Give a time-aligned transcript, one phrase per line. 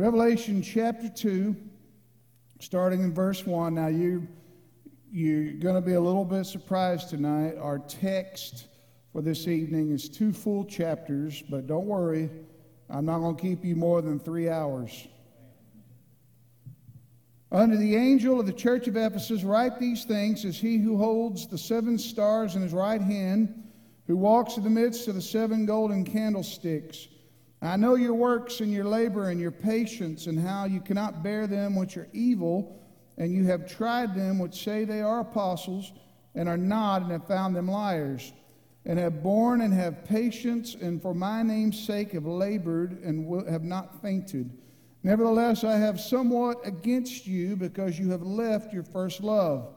[0.00, 1.54] Revelation chapter 2,
[2.58, 3.74] starting in verse 1.
[3.74, 4.26] Now, you,
[5.12, 7.56] you're going to be a little bit surprised tonight.
[7.60, 8.68] Our text
[9.12, 12.30] for this evening is two full chapters, but don't worry,
[12.88, 15.06] I'm not going to keep you more than three hours.
[17.52, 21.46] Unto the angel of the church of Ephesus, write these things as he who holds
[21.46, 23.64] the seven stars in his right hand,
[24.06, 27.06] who walks in the midst of the seven golden candlesticks.
[27.62, 31.46] I know your works and your labor and your patience, and how you cannot bear
[31.46, 32.80] them which are evil,
[33.18, 35.92] and you have tried them which say they are apostles,
[36.34, 38.32] and are not, and have found them liars,
[38.86, 43.64] and have borne and have patience, and for my name's sake have labored and have
[43.64, 44.50] not fainted.
[45.02, 49.74] Nevertheless, I have somewhat against you because you have left your first love.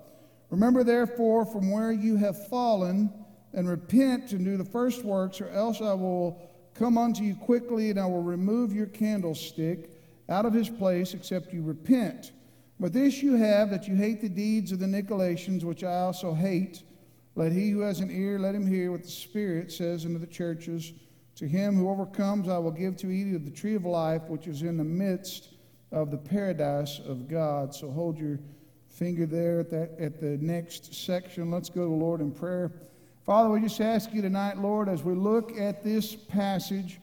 [0.49, 3.11] Remember, therefore, from where you have fallen,
[3.53, 7.89] and repent and do the first works, or else I will come unto you quickly,
[7.89, 9.89] and I will remove your candlestick
[10.29, 12.31] out of his place, except you repent.
[12.79, 16.33] But this you have, that you hate the deeds of the Nicolaitans, which I also
[16.33, 16.83] hate.
[17.35, 20.27] Let he who has an ear, let him hear what the Spirit says unto the
[20.27, 20.93] churches.
[21.35, 24.47] To him who overcomes, I will give to eat of the tree of life, which
[24.47, 25.49] is in the midst
[25.91, 27.73] of the paradise of God.
[27.73, 28.39] So hold your
[28.87, 31.49] finger there at, that, at the next section.
[31.49, 32.71] Let's go to the Lord in prayer.
[33.25, 36.99] Father, we just ask you tonight, Lord, as we look at this passage,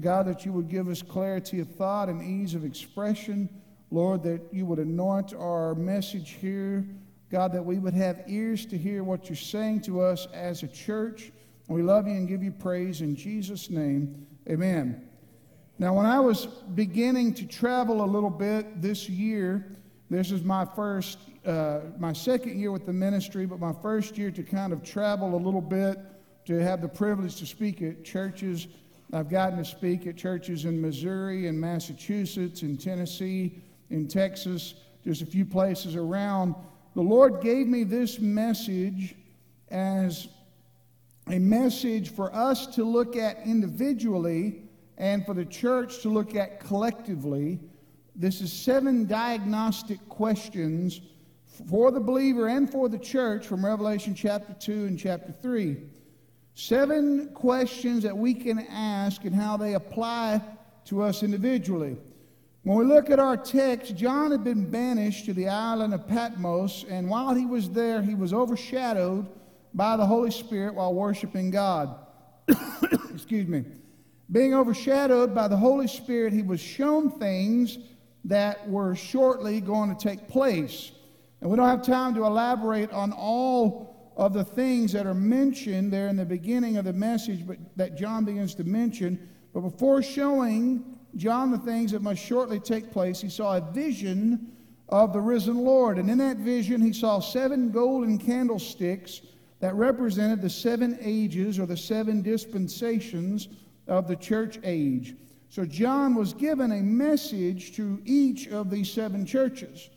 [0.00, 3.48] God, that you would give us clarity of thought and ease of expression.
[3.92, 6.84] Lord, that you would anoint our message here.
[7.30, 10.68] God, that we would have ears to hear what you're saying to us as a
[10.68, 11.30] church.
[11.68, 14.26] We love you and give you praise in Jesus' name.
[14.48, 15.08] Amen.
[15.78, 19.72] Now, when I was beginning to travel a little bit this year,
[20.10, 24.30] this is my first, uh, my second year with the ministry, but my first year
[24.30, 25.98] to kind of travel a little bit,
[26.46, 28.66] to have the privilege to speak at churches.
[29.12, 35.22] I've gotten to speak at churches in Missouri and Massachusetts, in Tennessee, in Texas, just
[35.22, 36.54] a few places around.
[36.94, 39.14] The Lord gave me this message
[39.68, 40.28] as
[41.28, 44.62] a message for us to look at individually
[44.98, 47.60] and for the church to look at collectively.
[48.16, 51.00] This is seven diagnostic questions
[51.68, 55.76] for the believer and for the church from Revelation chapter 2 and chapter 3.
[56.54, 60.40] Seven questions that we can ask and how they apply
[60.86, 61.96] to us individually.
[62.62, 66.84] When we look at our text, John had been banished to the island of Patmos,
[66.88, 69.26] and while he was there, he was overshadowed
[69.74, 71.94] by the Holy Spirit while worshiping God.
[73.12, 73.64] Excuse me.
[74.32, 77.78] Being overshadowed by the Holy Spirit, he was shown things
[78.24, 80.92] that were shortly going to take place.
[81.44, 85.92] And we don't have time to elaborate on all of the things that are mentioned
[85.92, 89.28] there in the beginning of the message but that John begins to mention.
[89.52, 94.52] But before showing John the things that must shortly take place, he saw a vision
[94.88, 95.98] of the risen Lord.
[95.98, 99.20] And in that vision, he saw seven golden candlesticks
[99.60, 103.48] that represented the seven ages or the seven dispensations
[103.86, 105.14] of the church age.
[105.50, 109.90] So John was given a message to each of these seven churches.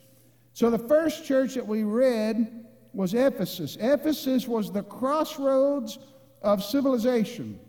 [0.58, 3.78] So the first church that we read was Ephesus.
[3.80, 6.00] Ephesus was the crossroads
[6.42, 7.60] of civilization.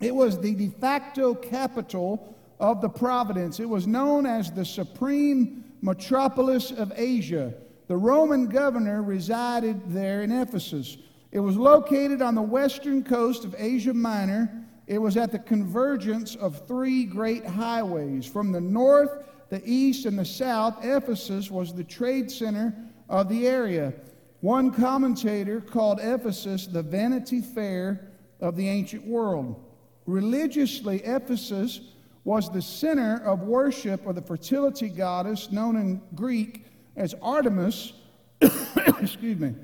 [0.00, 3.58] It was the de facto capital of the providence.
[3.58, 7.54] It was known as the supreme metropolis of Asia.
[7.88, 10.98] The Roman governor resided there in Ephesus.
[11.32, 14.64] It was located on the western coast of Asia Minor.
[14.86, 18.26] It was at the convergence of three great highways.
[18.26, 19.10] From the north,
[19.52, 22.74] the east, and the south, Ephesus was the trade center
[23.10, 23.92] of the area.
[24.40, 28.08] One commentator called Ephesus the Vanity Fair
[28.40, 29.62] of the ancient world.
[30.06, 31.82] Religiously, Ephesus
[32.24, 36.64] was the center of worship of the fertility goddess known in Greek
[36.96, 37.92] as Artemis.
[38.40, 39.54] excuse me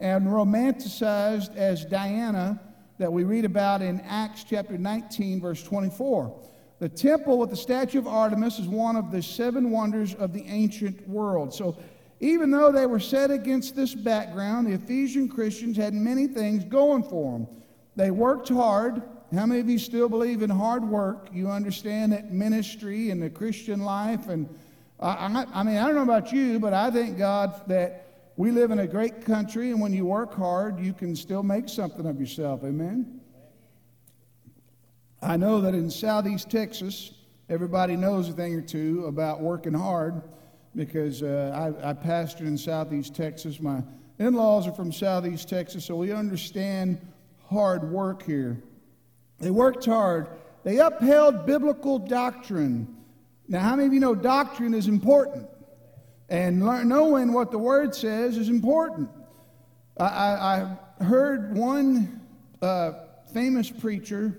[0.00, 2.60] and romanticized as Diana
[2.98, 6.38] that we read about in Acts chapter 19, verse 24.
[6.78, 10.44] The temple with the statue of Artemis is one of the seven wonders of the
[10.44, 11.52] ancient world.
[11.52, 11.76] So,
[12.20, 17.04] even though they were set against this background, the Ephesian Christians had many things going
[17.04, 17.48] for them.
[17.94, 19.02] They worked hard.
[19.32, 21.28] How many of you still believe in hard work?
[21.32, 24.28] You understand that ministry and the Christian life.
[24.28, 24.48] And
[24.98, 28.52] I, I, I mean, I don't know about you, but I thank God that we
[28.52, 32.06] live in a great country, and when you work hard, you can still make something
[32.06, 32.62] of yourself.
[32.62, 33.17] Amen?
[35.20, 37.12] I know that in southeast Texas,
[37.48, 40.22] everybody knows a thing or two about working hard
[40.76, 43.60] because uh, I, I pastored in southeast Texas.
[43.60, 43.82] My
[44.20, 47.00] in laws are from southeast Texas, so we understand
[47.48, 48.62] hard work here.
[49.40, 50.28] They worked hard,
[50.62, 52.96] they upheld biblical doctrine.
[53.48, 55.48] Now, how many of you know doctrine is important?
[56.28, 59.08] And knowing what the Word says is important.
[59.96, 62.20] I, I, I heard one
[62.60, 62.92] uh,
[63.32, 64.38] famous preacher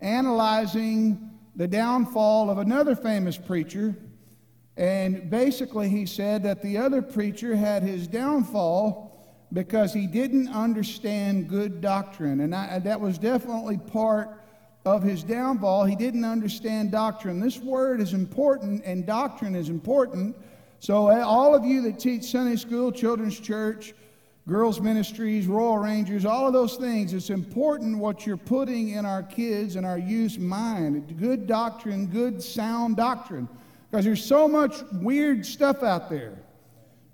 [0.00, 3.96] analyzing the downfall of another famous preacher.
[4.76, 9.06] And basically, he said that the other preacher had his downfall
[9.52, 12.40] because he didn't understand good doctrine.
[12.40, 14.42] And I, that was definitely part
[14.84, 15.84] of his downfall.
[15.84, 17.40] He didn't understand doctrine.
[17.40, 20.36] This word is important, and doctrine is important.
[20.78, 23.94] So, uh, all of you that teach Sunday school, children's church,
[24.48, 29.22] girls' ministries, Royal Rangers, all of those things, it's important what you're putting in our
[29.22, 31.18] kids and our youth's mind.
[31.18, 33.48] Good doctrine, good sound doctrine.
[33.90, 36.38] Because there's so much weird stuff out there,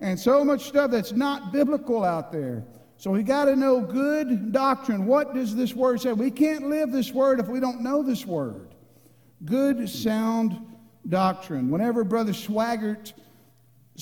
[0.01, 2.65] and so much stuff that's not biblical out there.
[2.97, 5.07] So we got to know good doctrine.
[5.07, 6.13] What does this word say?
[6.13, 8.75] We can't live this word if we don't know this word.
[9.45, 10.57] Good, sound
[11.09, 11.71] doctrine.
[11.71, 13.13] Whenever Brother Swaggart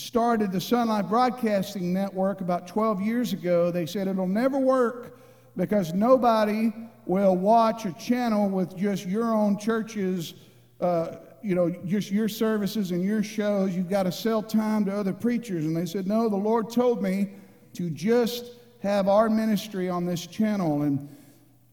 [0.01, 5.19] started the SonLife Broadcasting Network about 12 years ago, they said it'll never work
[5.57, 6.73] because nobody
[7.07, 10.35] will watch a channel with just your own church's,
[10.81, 13.75] uh, you know, just your services and your shows.
[13.75, 15.65] You've got to sell time to other preachers.
[15.65, 17.31] And they said, no, the Lord told me
[17.75, 20.83] to just have our ministry on this channel.
[20.83, 21.09] And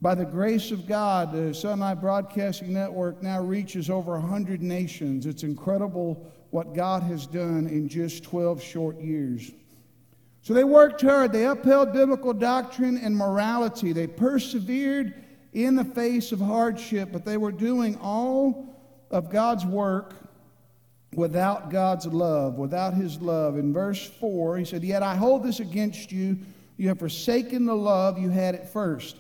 [0.02, 5.26] by the grace of God, the SonLife Broadcasting Network now reaches over 100 nations.
[5.26, 9.52] It's incredible what God has done in just 12 short years.
[10.42, 11.34] So they worked hard.
[11.34, 13.92] They upheld biblical doctrine and morality.
[13.92, 15.14] They persevered
[15.54, 18.76] in the face of hardship, but they were doing all
[19.12, 20.14] of God's work
[21.14, 23.58] without God's love, without His love.
[23.58, 26.38] In verse 4, he said, Yet I hold this against you
[26.78, 29.18] you have forsaken the love you had at first.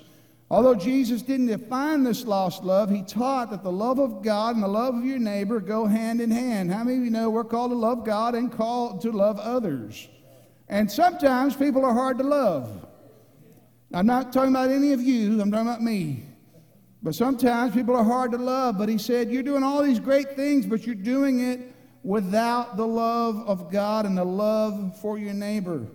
[0.49, 4.63] Although Jesus didn't define this lost love, he taught that the love of God and
[4.63, 6.71] the love of your neighbor go hand in hand.
[6.71, 10.07] How many of you know we're called to love God and called to love others?
[10.69, 12.85] And sometimes people are hard to love.
[13.94, 16.23] I'm not talking about any of you, I'm talking about me.
[17.03, 18.77] But sometimes people are hard to love.
[18.77, 21.73] But he said, You're doing all these great things, but you're doing it
[22.03, 25.85] without the love of God and the love for your neighbor.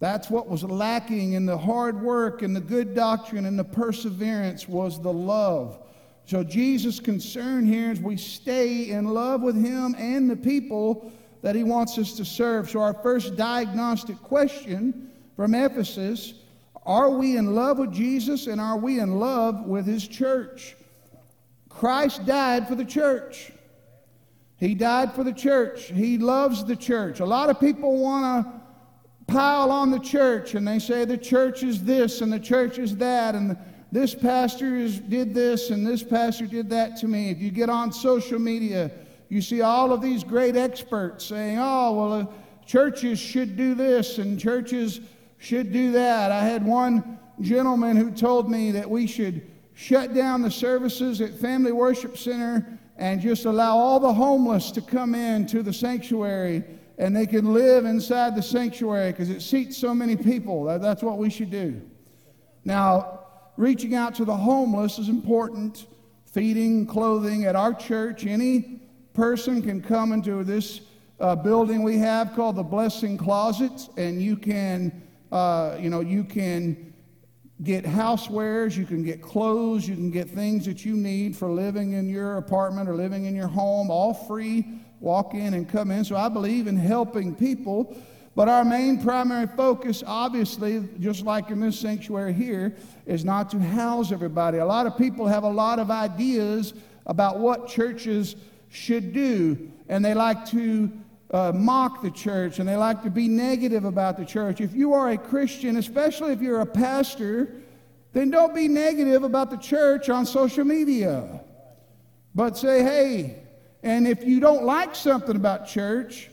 [0.00, 4.66] That's what was lacking in the hard work and the good doctrine and the perseverance
[4.66, 5.78] was the love.
[6.24, 11.12] So Jesus' concern here is we stay in love with him and the people
[11.42, 12.70] that he wants us to serve.
[12.70, 16.34] So our first diagnostic question from Ephesus,
[16.86, 20.76] are we in love with Jesus and are we in love with his church?
[21.68, 23.52] Christ died for the church.
[24.56, 25.86] He died for the church.
[25.86, 27.20] He loves the church.
[27.20, 28.59] A lot of people want to
[29.30, 32.96] pile on the church and they say the church is this and the church is
[32.96, 33.56] that and
[33.92, 37.30] this pastor is, did this and this pastor did that to me.
[37.30, 38.90] If you get on social media,
[39.28, 42.26] you see all of these great experts saying, oh, well, uh,
[42.66, 45.00] churches should do this and churches
[45.38, 46.30] should do that.
[46.30, 51.34] I had one gentleman who told me that we should shut down the services at
[51.34, 56.64] Family Worship Center and just allow all the homeless to come in to the sanctuary
[57.00, 60.64] and they can live inside the sanctuary because it seats so many people.
[60.78, 61.80] That's what we should do.
[62.62, 63.20] Now,
[63.56, 65.86] reaching out to the homeless is important.
[66.26, 68.26] Feeding, clothing at our church.
[68.26, 68.82] Any
[69.14, 70.82] person can come into this
[71.18, 76.22] uh, building we have called the Blessing Closet, and you can, uh, you know, you
[76.22, 76.92] can
[77.62, 81.92] get housewares, you can get clothes, you can get things that you need for living
[81.92, 86.04] in your apartment or living in your home, all free walk in and come in.
[86.04, 87.96] So I believe in helping people.
[88.36, 92.76] But our main primary focus, obviously, just like in this sanctuary here,
[93.06, 94.58] is not to house everybody.
[94.58, 96.74] A lot of people have a lot of ideas
[97.06, 98.36] about what churches
[98.68, 100.90] should do, and they like to
[101.32, 104.60] uh, mock the church and they like to be negative about the church.
[104.60, 107.54] If you are a Christian, especially if you're a pastor,
[108.12, 111.40] then don't be negative about the church on social media.
[112.34, 113.39] But say, hey,
[113.82, 116.30] and if you don't like something about church,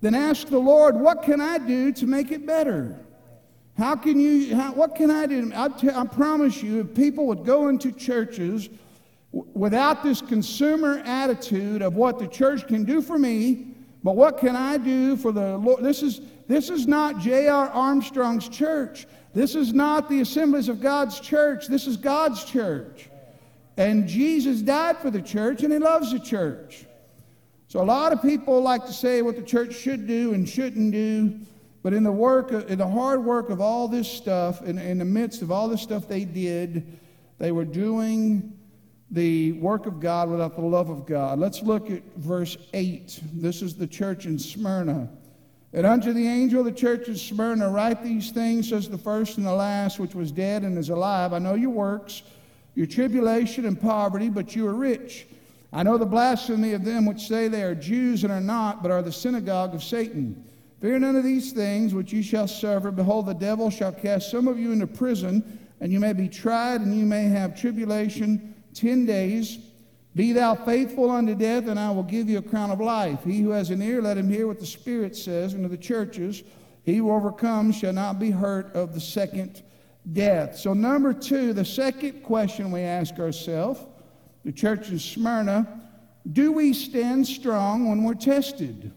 [0.00, 2.98] then ask the Lord, what can I do to make it better?
[3.78, 5.50] How can you, how, what can I do?
[5.54, 8.68] I, t- I promise you, if people would go into churches
[9.32, 13.68] w- without this consumer attitude of what the church can do for me,
[14.04, 15.82] but what can I do for the Lord?
[15.82, 17.68] This is, this is not J.R.
[17.68, 19.06] Armstrong's church.
[19.32, 21.68] This is not the assemblies of God's church.
[21.68, 23.08] This is God's church.
[23.76, 26.84] And Jesus died for the church, and he loves the church.
[27.68, 30.92] So a lot of people like to say what the church should do and shouldn't
[30.92, 31.40] do,
[31.82, 35.04] but in the work, in the hard work of all this stuff, in, in the
[35.04, 36.98] midst of all the stuff they did,
[37.38, 38.58] they were doing
[39.10, 41.38] the work of God without the love of God.
[41.38, 43.20] Let's look at verse 8.
[43.34, 45.08] This is the church in Smyrna.
[45.74, 49.38] And unto the angel of the church in Smyrna, write these things, says the first
[49.38, 51.32] and the last, which was dead and is alive.
[51.32, 52.22] I know your works,
[52.74, 55.26] your tribulation and poverty, but you are rich.
[55.72, 58.90] I know the blasphemy of them which say they are Jews and are not, but
[58.90, 60.44] are the synagogue of Satan.
[60.80, 62.90] Fear none of these things which ye shall suffer.
[62.90, 66.80] Behold, the devil shall cast some of you into prison, and you may be tried,
[66.80, 69.58] and you may have tribulation ten days.
[70.14, 73.24] Be thou faithful unto death, and I will give you a crown of life.
[73.24, 76.42] He who has an ear, let him hear what the Spirit says unto the churches.
[76.84, 79.62] He who overcomes shall not be hurt of the second
[80.10, 80.56] death.
[80.56, 83.80] So, number two, the second question we ask ourselves,
[84.44, 85.80] the church in Smyrna,
[86.30, 88.92] do we stand strong when we're tested?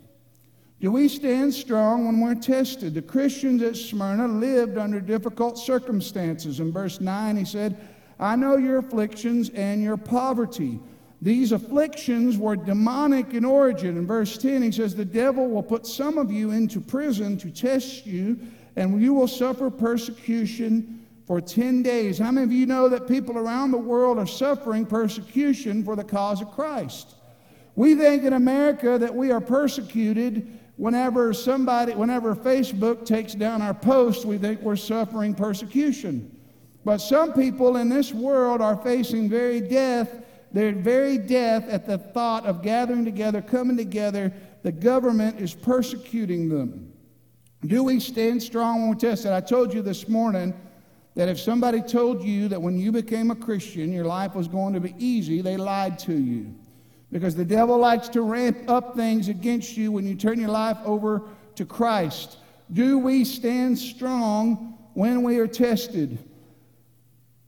[0.80, 2.94] Do we stand strong when we're tested?
[2.94, 6.60] The Christians at Smyrna lived under difficult circumstances.
[6.60, 7.78] In verse 9, he said,
[8.20, 10.80] I know your afflictions and your poverty.
[11.22, 13.98] These afflictions were demonic in origin.
[13.98, 17.50] In verse 10, he says, The devil will put some of you into prison to
[17.50, 18.38] test you,
[18.76, 22.18] and you will suffer persecution for 10 days.
[22.18, 26.04] How many of you know that people around the world are suffering persecution for the
[26.04, 27.16] cause of Christ?
[27.76, 33.74] We think in America that we are persecuted whenever somebody, whenever Facebook takes down our
[33.74, 36.32] post, we think we're suffering persecution.
[36.84, 41.98] But some people in this world are facing very death, their very death at the
[41.98, 44.32] thought of gathering together, coming together.
[44.62, 46.94] The government is persecuting them.
[47.68, 49.32] Do we stand strong when we're tested?
[49.32, 50.54] I told you this morning
[51.16, 54.74] that if somebody told you that when you became a Christian, your life was going
[54.74, 56.54] to be easy, they lied to you.
[57.12, 60.78] Because the devil likes to ramp up things against you when you turn your life
[60.84, 61.24] over
[61.56, 62.38] to Christ.
[62.74, 66.18] Do we stand strong when we are tested?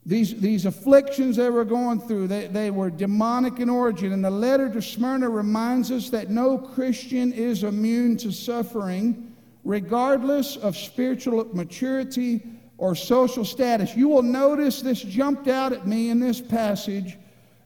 [0.05, 4.13] These, these afflictions that we're going through, they, they were demonic in origin.
[4.13, 9.26] And the letter to Smyrna reminds us that no Christian is immune to suffering,
[9.67, 12.41] regardless of spiritual maturity
[12.77, 13.97] or social status.
[13.97, 17.17] You will notice this jumped out at me in this passage.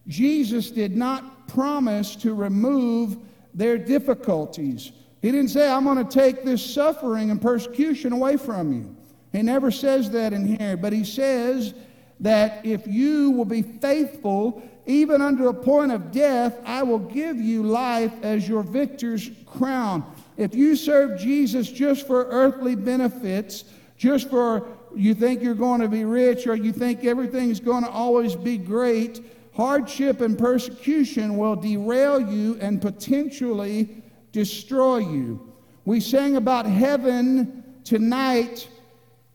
[0.08, 3.18] Jesus did not promise to remove
[3.54, 4.92] their difficulties.
[5.22, 8.96] He didn't say, I'm going to take this suffering and persecution away from you.
[9.32, 11.76] He never says that in here, but he says,
[12.20, 17.38] that if you will be faithful, even unto a point of death, I will give
[17.38, 20.04] you life as your victor's crown.
[20.42, 23.64] If you serve Jesus just for earthly benefits,
[23.96, 27.90] just for you think you're going to be rich or you think everything's going to
[27.92, 35.54] always be great, hardship and persecution will derail you and potentially destroy you.
[35.86, 38.68] We sang about heaven tonight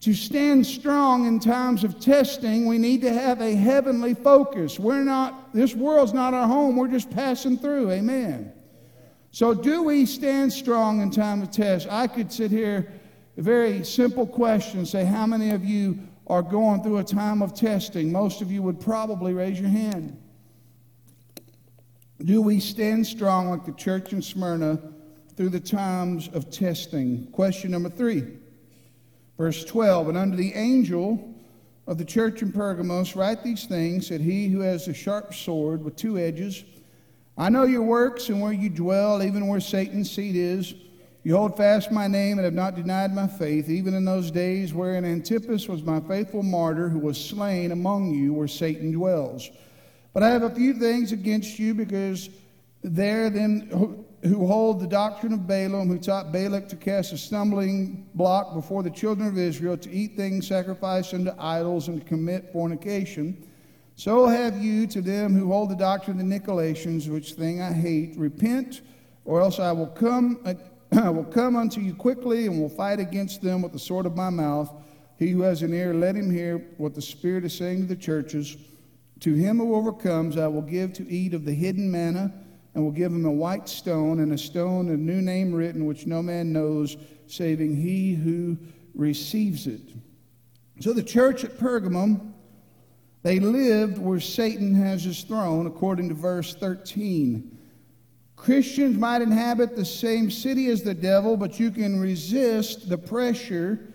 [0.00, 4.76] to stand strong in times of testing, we need to have a heavenly focus.
[4.80, 7.92] We're not, this world's not our home, we're just passing through.
[7.92, 8.52] Amen.
[9.36, 11.88] So, do we stand strong in time of test?
[11.90, 12.90] I could sit here,
[13.36, 17.52] a very simple question, say, How many of you are going through a time of
[17.52, 18.10] testing?
[18.10, 20.16] Most of you would probably raise your hand.
[22.24, 24.80] Do we stand strong like the church in Smyrna
[25.36, 27.26] through the times of testing?
[27.26, 28.24] Question number three.
[29.36, 31.34] Verse 12 And unto the angel
[31.86, 35.84] of the church in Pergamos, write these things, that he who has a sharp sword
[35.84, 36.64] with two edges.
[37.38, 40.74] I know your works and where you dwell, even where Satan's seat is.
[41.22, 44.72] You hold fast my name and have not denied my faith, even in those days
[44.72, 49.50] wherein Antipas was my faithful martyr, who was slain among you where Satan dwells.
[50.14, 52.30] But I have a few things against you, because
[52.82, 58.06] there then who hold the doctrine of Balaam, who taught Balak to cast a stumbling
[58.14, 62.50] block before the children of Israel, to eat things sacrificed unto idols, and to commit
[62.52, 63.46] fornication.
[63.98, 67.72] So have you to them who hold the doctrine of the Nicolaitans, which thing I
[67.72, 68.14] hate.
[68.18, 68.82] Repent,
[69.24, 70.54] or else I will come, uh,
[71.02, 74.14] I will come unto you quickly, and will fight against them with the sword of
[74.14, 74.70] my mouth.
[75.18, 77.96] He who has an ear, let him hear what the Spirit is saying to the
[77.96, 78.58] churches.
[79.20, 82.34] To him who overcomes, I will give to eat of the hidden manna
[82.74, 86.06] and will give him a white stone and a stone, a new name written, which
[86.06, 86.98] no man knows,
[87.28, 88.58] saving he who
[88.94, 89.80] receives it.
[90.80, 92.34] So the church at Pergamum,
[93.26, 97.58] they lived where Satan has his throne, according to verse 13.
[98.36, 103.92] Christians might inhabit the same city as the devil, but you can resist the pressure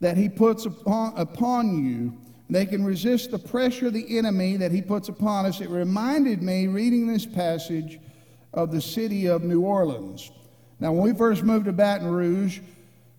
[0.00, 2.18] that he puts upon, upon you.
[2.50, 5.62] They can resist the pressure of the enemy that he puts upon us.
[5.62, 7.98] It reminded me, reading this passage,
[8.52, 10.30] of the city of New Orleans.
[10.80, 12.60] Now, when we first moved to Baton Rouge,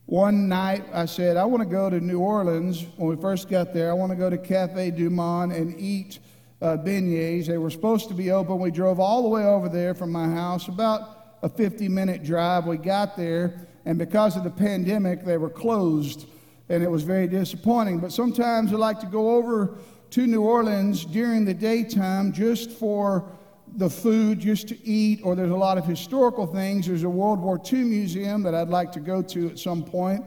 [0.08, 2.86] one night I said, I want to go to New Orleans.
[2.96, 6.20] When we first got there, I want to go to Cafe Du Monde and eat
[6.62, 7.48] uh, beignets.
[7.48, 8.58] They were supposed to be open.
[8.58, 12.66] We drove all the way over there from my house, about a 50 minute drive.
[12.66, 16.26] We got there, and because of the pandemic, they were closed,
[16.70, 18.00] and it was very disappointing.
[18.00, 19.78] But sometimes I like to go over
[20.12, 23.30] to New Orleans during the daytime just for
[23.76, 26.88] the food, just to eat, or there's a lot of historical things.
[26.88, 30.24] There's a World War II museum that I'd like to go to at some point.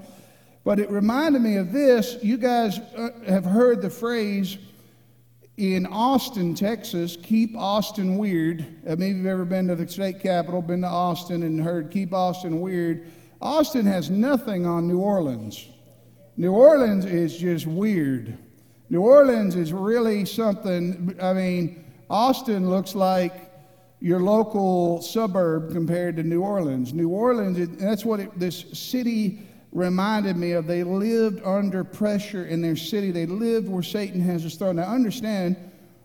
[0.65, 2.19] But it reminded me of this.
[2.23, 4.59] You guys uh, have heard the phrase,
[5.61, 8.65] in Austin, Texas, keep Austin weird.
[8.89, 12.15] Uh, maybe you've ever been to the state capitol, been to Austin, and heard keep
[12.15, 13.07] Austin weird.
[13.43, 15.69] Austin has nothing on New Orleans.
[16.39, 18.39] New Orleans is just weird.
[18.89, 21.15] New Orleans is really something.
[21.21, 23.53] I mean, Austin looks like
[24.01, 26.93] your local suburb compared to New Orleans.
[26.93, 32.61] New Orleans, that's what it, this city reminded me of they lived under pressure in
[32.61, 33.13] their city.
[33.13, 34.77] They lived where Satan has his throne.
[34.77, 35.57] Now, understand,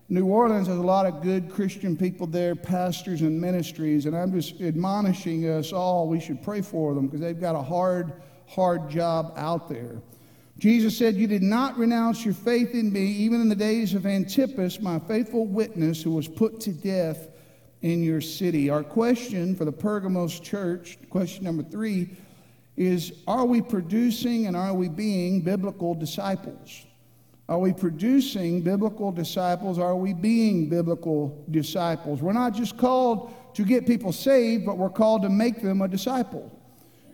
[0.08, 4.32] New Orleans has a lot of good Christian people there, pastors and ministries, and I'm
[4.32, 8.14] just admonishing us all we should pray for them because they've got a hard,
[8.48, 10.02] hard job out there.
[10.58, 14.06] Jesus said, You did not renounce your faith in me, even in the days of
[14.06, 17.28] Antipas, my faithful witness, who was put to death
[17.82, 18.70] in your city.
[18.70, 22.10] Our question for the Pergamos church, question number three,
[22.78, 26.86] is are we producing and are we being biblical disciples?
[27.48, 29.78] Are we producing biblical disciples?
[29.78, 32.22] Are we being biblical disciples?
[32.22, 35.88] We're not just called to get people saved, but we're called to make them a
[35.88, 36.52] disciple.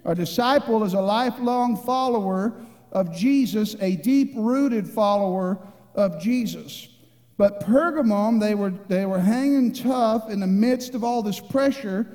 [0.05, 2.53] A disciple is a lifelong follower
[2.91, 5.57] of Jesus, a deep rooted follower
[5.95, 6.89] of Jesus.
[7.37, 12.07] But Pergamum, they were, they were hanging tough in the midst of all this pressure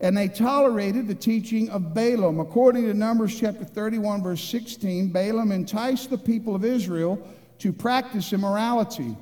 [0.00, 2.40] and they tolerated the teaching of Balaam.
[2.40, 7.18] According to Numbers chapter 31, verse 16, Balaam enticed the people of Israel
[7.58, 9.14] to practice immorality.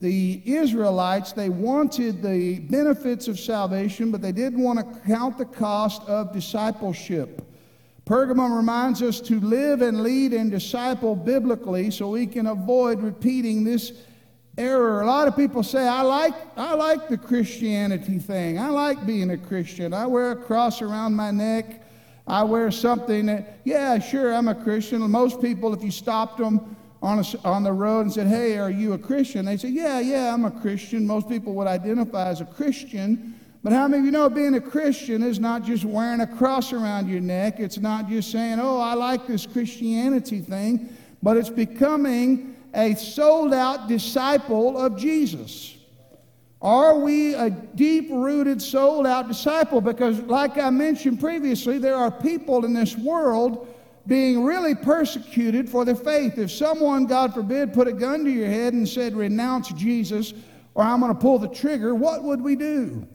[0.00, 5.44] The Israelites, they wanted the benefits of salvation, but they didn't want to count the
[5.44, 7.42] cost of discipleship.
[8.08, 13.64] Pergamum reminds us to live and lead and disciple biblically so we can avoid repeating
[13.64, 13.92] this
[14.56, 15.02] error.
[15.02, 18.58] A lot of people say, I like, I like the Christianity thing.
[18.58, 19.92] I like being a Christian.
[19.92, 21.82] I wear a cross around my neck.
[22.26, 25.02] I wear something that, yeah, sure, I'm a Christian.
[25.02, 28.70] Most people, if you stopped them on, a, on the road and said, hey, are
[28.70, 29.44] you a Christian?
[29.44, 31.06] They say, yeah, yeah, I'm a Christian.
[31.06, 33.37] Most people would identify as a Christian.
[33.62, 36.72] But how many of you know being a Christian is not just wearing a cross
[36.72, 37.58] around your neck?
[37.58, 43.52] It's not just saying, oh, I like this Christianity thing, but it's becoming a sold
[43.52, 45.76] out disciple of Jesus?
[46.60, 49.80] Are we a deep rooted, sold out disciple?
[49.80, 53.74] Because, like I mentioned previously, there are people in this world
[54.06, 56.38] being really persecuted for their faith.
[56.38, 60.32] If someone, God forbid, put a gun to your head and said, renounce Jesus,
[60.74, 63.06] or I'm going to pull the trigger, what would we do?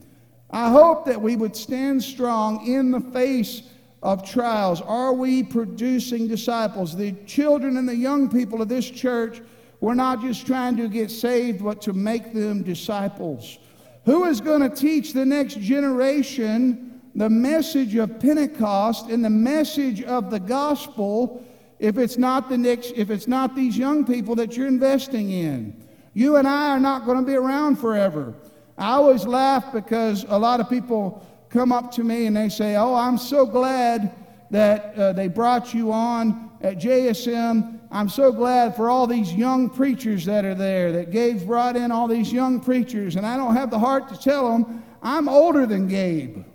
[0.53, 3.63] I hope that we would stand strong in the face
[4.03, 4.81] of trials?
[4.81, 6.95] Are we producing disciples?
[6.95, 9.41] The children and the young people of this church,
[9.79, 13.57] we're not just trying to get saved, but to make them disciples.
[14.05, 20.03] Who is going to teach the next generation the message of Pentecost and the message
[20.03, 21.43] of the gospel
[21.79, 25.87] if it's not the next if it's not these young people that you're investing in?
[26.13, 28.35] You and I are not going to be around forever.
[28.77, 32.75] I always laugh because a lot of people come up to me and they say,
[32.75, 34.13] Oh, I'm so glad
[34.49, 37.79] that uh, they brought you on at JSM.
[37.91, 41.91] I'm so glad for all these young preachers that are there, that Gabe's brought in
[41.91, 43.15] all these young preachers.
[43.15, 46.45] And I don't have the heart to tell them I'm older than Gabe.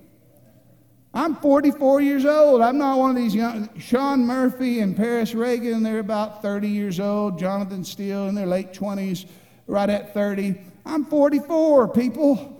[1.15, 2.61] I'm 44 years old.
[2.61, 3.69] I'm not one of these young.
[3.79, 7.39] Sean Murphy and Paris Reagan, they're about 30 years old.
[7.39, 9.27] Jonathan Steele in their late 20s,
[9.67, 10.57] right at 30.
[10.89, 12.55] I'm 44, people.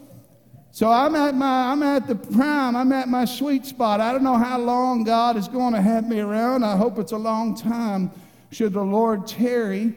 [0.71, 2.77] So I'm at my I'm at the prime.
[2.77, 4.01] I'm at my sweet spot.
[4.01, 6.63] I don't know how long God is going to have me around.
[6.63, 8.11] I hope it's a long time
[8.51, 9.95] should the Lord tarry.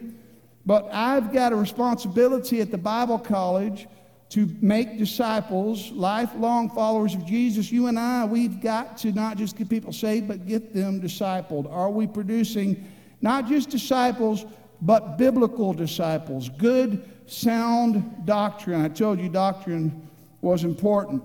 [0.64, 3.86] But I've got a responsibility at the Bible college
[4.30, 7.70] to make disciples, lifelong followers of Jesus.
[7.70, 11.70] You and I, we've got to not just get people saved, but get them discipled.
[11.70, 12.88] Are we producing
[13.20, 14.46] not just disciples,
[14.80, 16.48] but biblical disciples?
[16.48, 18.80] Good, sound doctrine.
[18.80, 20.08] I told you doctrine
[20.40, 21.22] was important.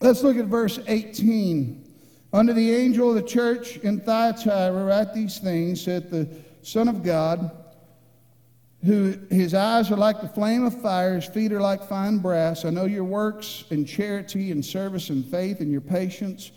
[0.00, 1.80] Let's look at verse 18.
[2.32, 6.28] Under the angel of the church in Thyatira, write these things, said the
[6.62, 7.50] Son of God,
[8.84, 12.64] who his eyes are like the flame of fire, his feet are like fine brass.
[12.64, 16.50] I know your works in charity and service and faith and your patience,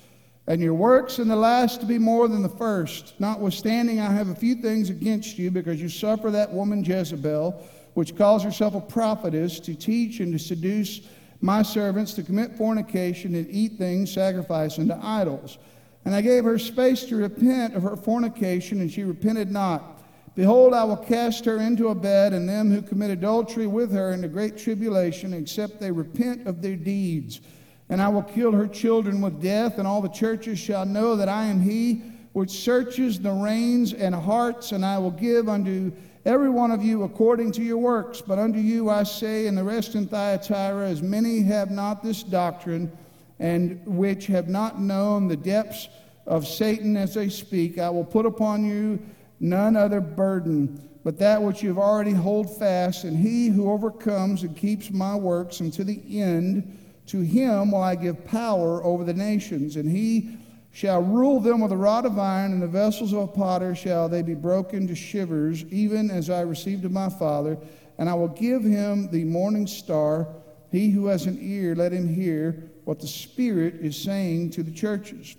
[0.47, 3.13] and your works in the last to be more than the first.
[3.19, 7.63] Notwithstanding, I have a few things against you because you suffer that woman Jezebel
[7.97, 11.01] which calls herself a prophetess, to teach and to seduce
[11.41, 15.57] my servants to commit fornication and eat things sacrificed unto idols.
[16.05, 20.03] And I gave her space to repent of her fornication, and she repented not.
[20.36, 24.12] Behold, I will cast her into a bed, and them who commit adultery with her
[24.12, 27.41] into great tribulation, except they repent of their deeds.
[27.89, 31.29] And I will kill her children with death, and all the churches shall know that
[31.29, 35.91] I am he which searches the reins and hearts, and I will give unto
[36.25, 38.21] every one of you according to your works.
[38.21, 42.23] But unto you I say, and the rest in Thyatira, as many have not this
[42.23, 42.91] doctrine,
[43.39, 45.89] and which have not known the depths
[46.25, 48.99] of Satan as they speak, I will put upon you
[49.39, 54.43] none other burden but that which you have already hold fast, and he who overcomes
[54.43, 59.13] and keeps my works unto the end, to him will I give power over the
[59.13, 60.37] nations, and he
[60.77, 64.07] shall rule them with a rod of iron, and the vessels of a potter shall
[64.07, 67.57] they be broken to shivers, even as I received of my Father.
[67.97, 70.27] And I will give him the morning star.
[70.71, 74.69] He who has an ear, let him hear what the Spirit is saying to the
[74.69, 75.35] churches.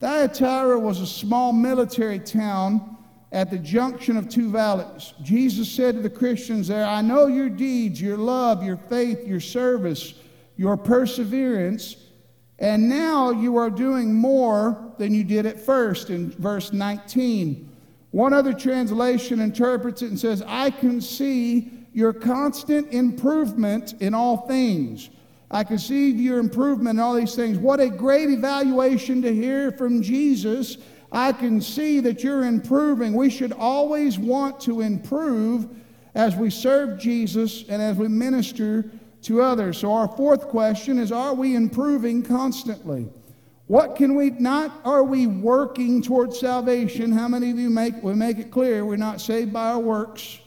[0.00, 2.96] Thyatira was a small military town
[3.30, 5.12] at the junction of two valleys.
[5.22, 9.38] Jesus said to the Christians there, I know your deeds, your love, your faith, your
[9.38, 10.14] service,
[10.56, 11.96] your perseverance
[12.62, 17.68] and now you are doing more than you did at first in verse 19.
[18.12, 24.46] One other translation interprets it and says, I can see your constant improvement in all
[24.46, 25.10] things.
[25.50, 27.58] I can see your improvement in all these things.
[27.58, 30.78] What a great evaluation to hear from Jesus.
[31.10, 33.12] I can see that you're improving.
[33.14, 35.68] We should always want to improve
[36.14, 38.88] as we serve Jesus and as we minister
[39.22, 39.78] to others.
[39.78, 43.08] So, our fourth question is Are we improving constantly?
[43.66, 47.12] What can we not are we working towards salvation?
[47.12, 50.40] How many of you make we make it clear we're not saved by our works.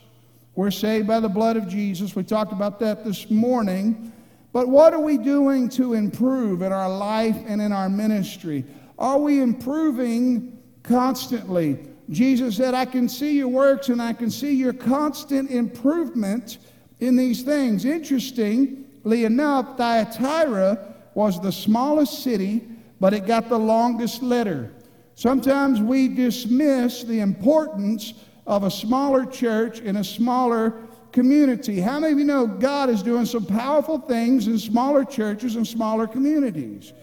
[0.55, 2.15] We're saved by the blood of Jesus.
[2.15, 4.13] We talked about that this morning.
[4.53, 8.63] But what are we doing to improve in our life and in our ministry?
[8.97, 11.79] Are we improving constantly?
[12.09, 16.59] Jesus said, I can see your works and I can see your constant improvement
[16.99, 17.85] in these things.
[17.85, 22.67] Interestingly enough, Thyatira was the smallest city,
[22.99, 24.71] but it got the longest letter.
[25.15, 28.13] Sometimes we dismiss the importance
[28.45, 30.75] of a smaller church in a smaller
[31.11, 31.79] community.
[31.79, 35.65] How many of you know God is doing some powerful things in smaller churches and
[35.65, 36.93] smaller communities?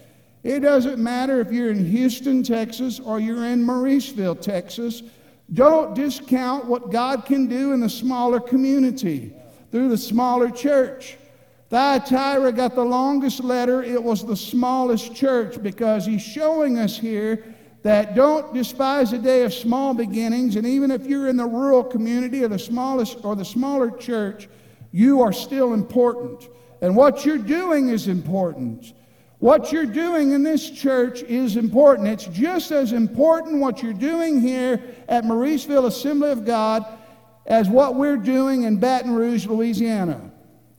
[0.43, 5.01] It doesn't matter if you're in Houston, Texas, or you're in Mauriceville, Texas.
[5.53, 9.33] Don't discount what God can do in a smaller community
[9.73, 11.17] through the smaller church.
[11.71, 13.81] Thyatira got the longest letter.
[13.81, 17.43] It was the smallest church because he's showing us here
[17.81, 20.57] that don't despise a day of small beginnings.
[20.57, 24.47] And even if you're in the rural community or the smallest or the smaller church,
[24.91, 26.47] you are still important.
[26.83, 28.93] And what you're doing is important.
[29.39, 32.09] What you're doing in this church is important.
[32.09, 36.85] It's just as important what you're doing here at Mauriceville Assembly of God
[37.45, 40.31] as what we're doing in Baton Rouge, Louisiana.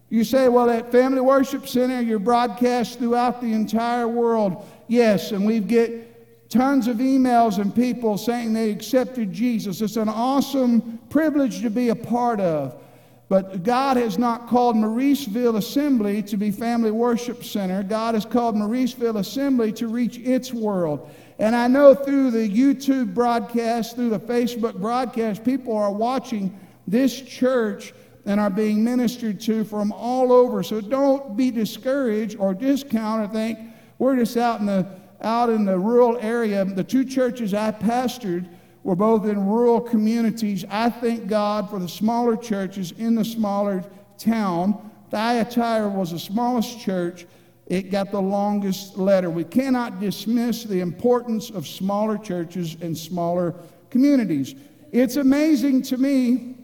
[0.09, 4.65] You say, well, at Family Worship Center, you're broadcast throughout the entire world.
[4.87, 9.81] Yes, and we get tons of emails and people saying they accepted Jesus.
[9.81, 12.81] It's an awesome privilege to be a part of.
[13.29, 17.83] But God has not called Mauriceville Assembly to be Family Worship Center.
[17.83, 21.11] God has called Mauriceville Assembly to reach its world.
[21.39, 27.21] And I know through the YouTube broadcast, through the Facebook broadcast, people are watching this
[27.21, 27.93] church
[28.27, 30.63] and are being ministered to from all over.
[30.63, 33.59] So don't be discouraged or discount or think
[33.99, 34.87] we're just out in the
[35.23, 36.65] out in the rural area.
[36.65, 38.47] The two churches I pastored
[38.83, 40.65] were both in rural communities.
[40.69, 43.83] I thank God for the smaller churches in the smaller
[44.19, 44.91] town.
[45.11, 47.27] Thyatira was the smallest church
[47.67, 49.31] it got the longest letter.
[49.31, 53.55] We cannot dismiss the importance of smaller churches and smaller
[53.91, 54.55] communities.
[54.93, 56.57] It's amazing to me.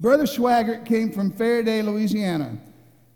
[0.00, 2.58] Brother Swaggart came from Ferriday, Louisiana.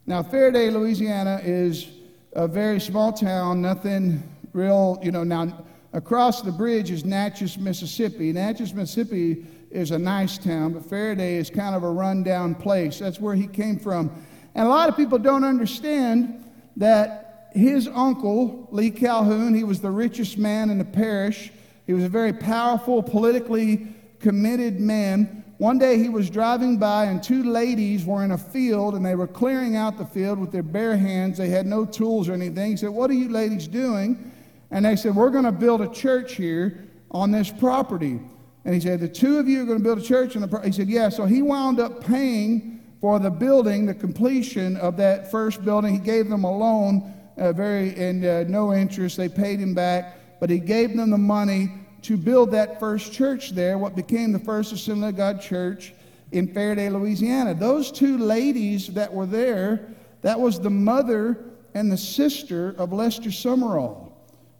[0.07, 1.89] Now, Ferriday, Louisiana is
[2.33, 5.25] a very small town, nothing real, you know.
[5.25, 8.33] Now, across the bridge is Natchez, Mississippi.
[8.33, 12.99] Natchez, Mississippi is a nice town, but Ferriday is kind of a rundown place.
[12.99, 14.11] That's where he came from.
[14.55, 16.45] And a lot of people don't understand
[16.81, 21.53] that his uncle, Lee Calhoun, he was the richest man in the parish.
[21.87, 23.87] He was a very powerful, politically
[24.19, 25.45] committed man.
[25.59, 29.15] One day he was driving by, and two ladies were in a field, and they
[29.15, 31.37] were clearing out the field with their bare hands.
[31.37, 32.71] They had no tools or anything.
[32.71, 34.33] He said, What are you ladies doing?
[34.71, 38.21] And they said, We're going to build a church here on this property.
[38.65, 40.49] And he said, The two of you are going to build a church on the
[40.49, 40.71] property.
[40.71, 41.11] He said, Yeah.
[41.11, 45.95] So he wound up paying for the building, the completion of that first building.
[45.95, 49.17] He gave them a loan, uh, very and uh, no interest.
[49.17, 53.51] They paid him back, but he gave them the money to build that first church
[53.51, 55.93] there, what became the first Assembly of God church
[56.33, 57.55] in Ferriday, Louisiana.
[57.55, 59.89] Those two ladies that were there,
[60.23, 61.39] that was the mother
[61.75, 64.13] and the sister of Lester Sumrall.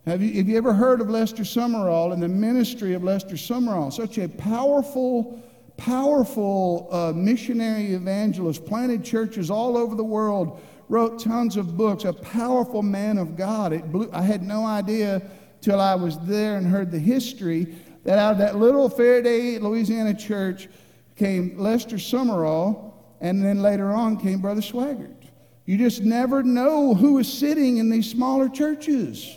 [0.07, 3.93] Have you, have you ever heard of Lester Sumrall and the ministry of Lester Sumrall?
[3.93, 5.41] Such a powerful,
[5.81, 12.13] powerful uh, missionary evangelist, planted churches all over the world, wrote tons of books, a
[12.13, 13.73] powerful man of God.
[13.73, 15.23] It blew, I had no idea
[15.63, 20.13] till I was there and heard the history that out of that little Ferriday, Louisiana
[20.13, 20.69] church
[21.17, 25.17] came Lester Sumrall, and then later on came Brother Swaggart.
[25.65, 29.35] You just never know who is sitting in these smaller churches.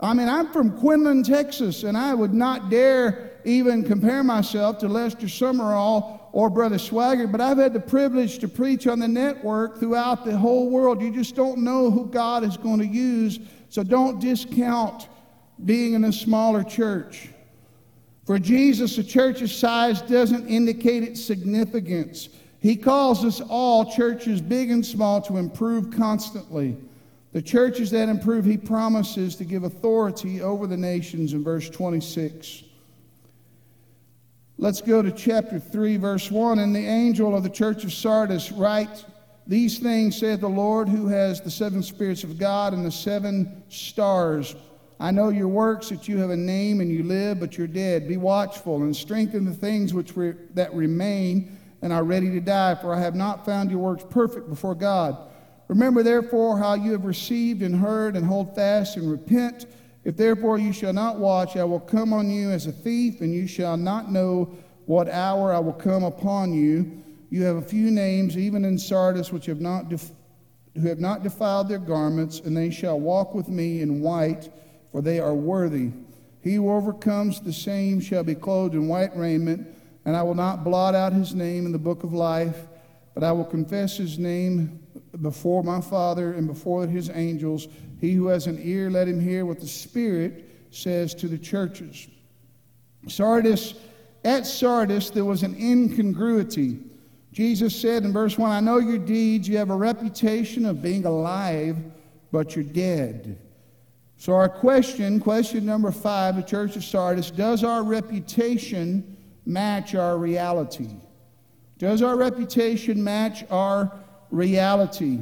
[0.00, 4.88] I mean, I'm from Quinlan, Texas, and I would not dare even compare myself to
[4.88, 9.78] Lester Sumrall or Brother Swaggart, but I've had the privilege to preach on the network
[9.78, 11.00] throughout the whole world.
[11.00, 15.08] You just don't know who God is going to use, so don't discount
[15.64, 17.28] being in a smaller church.
[18.26, 22.30] For Jesus, a church's size doesn't indicate its significance.
[22.60, 26.76] He calls us all, churches big and small, to improve constantly.
[27.32, 32.62] The churches that improve, he promises to give authority over the nations in verse 26.
[34.56, 36.60] Let's go to chapter 3, verse 1.
[36.60, 39.04] And the angel of the church of Sardis writes,
[39.48, 43.64] These things saith the Lord, who has the seven spirits of God and the seven
[43.68, 44.54] stars.
[45.00, 48.06] I know your works, that you have a name and you live, but you're dead.
[48.06, 52.76] Be watchful and strengthen the things which re- that remain and are ready to die,
[52.76, 55.16] for I have not found your works perfect before God.
[55.66, 59.66] Remember therefore how you have received and heard, and hold fast and repent.
[60.04, 63.34] If therefore you shall not watch, I will come on you as a thief, and
[63.34, 64.54] you shall not know
[64.86, 67.02] what hour I will come upon you.
[67.30, 70.12] You have a few names, even in Sardis, which have not def-
[70.74, 74.50] who have not defiled their garments, and they shall walk with me in white
[74.94, 75.90] for they are worthy.
[76.40, 79.66] He who overcomes the same shall be clothed in white raiment,
[80.04, 82.68] and I will not blot out his name in the book of life,
[83.12, 84.78] but I will confess his name
[85.20, 87.66] before my Father and before his angels.
[88.04, 92.06] He who has an ear, let him hear what the Spirit says to the churches.
[93.08, 93.72] Sardis,
[94.26, 96.80] at Sardis, there was an incongruity.
[97.32, 99.48] Jesus said in verse 1 I know your deeds.
[99.48, 101.78] You have a reputation of being alive,
[102.30, 103.38] but you're dead.
[104.18, 110.18] So, our question, question number five, the Church of Sardis, does our reputation match our
[110.18, 110.90] reality?
[111.78, 113.92] Does our reputation match our
[114.30, 115.20] reality?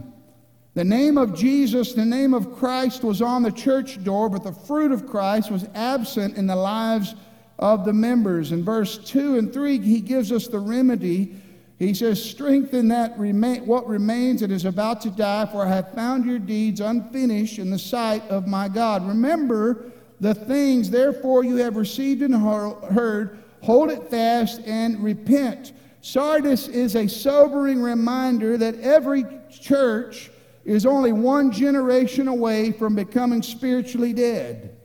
[0.75, 4.53] The name of Jesus, the name of Christ was on the church door, but the
[4.53, 7.15] fruit of Christ was absent in the lives
[7.59, 8.53] of the members.
[8.53, 11.37] In verse 2 and 3, he gives us the remedy
[11.83, 15.93] he says, Strengthen that remain, what remains that is about to die, for I have
[15.95, 19.07] found your deeds unfinished in the sight of my God.
[19.07, 25.73] Remember the things, therefore, you have received and heard, hold it fast and repent.
[26.03, 30.31] Sardis is a sobering reminder that every church
[30.65, 34.77] is only one generation away from becoming spiritually dead.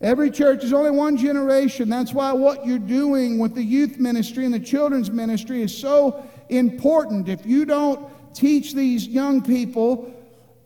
[0.00, 1.88] Every church is only one generation.
[1.88, 6.28] That's why what you're doing with the youth ministry and the children's ministry is so
[6.48, 7.28] important.
[7.28, 10.10] If you don't teach these young people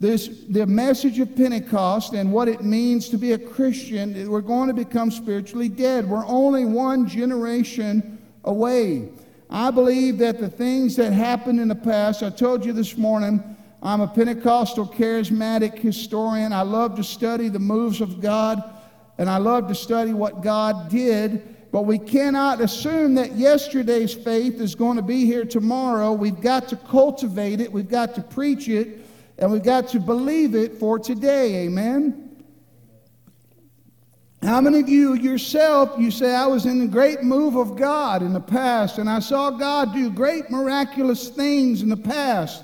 [0.00, 4.68] this the message of Pentecost and what it means to be a Christian, we're going
[4.68, 6.08] to become spiritually dead.
[6.08, 9.10] We're only one generation away.
[9.50, 13.56] I believe that the things that happened in the past, I told you this morning,
[13.82, 16.52] I'm a Pentecostal charismatic historian.
[16.52, 18.62] I love to study the moves of God
[19.18, 24.60] and I love to study what God did, but we cannot assume that yesterday's faith
[24.60, 26.12] is going to be here tomorrow.
[26.12, 29.00] We've got to cultivate it, we've got to preach it,
[29.38, 31.66] and we've got to believe it for today.
[31.66, 32.24] Amen.
[34.40, 38.22] How many of you yourself, you say, I was in a great move of God
[38.22, 42.62] in the past, and I saw God do great miraculous things in the past?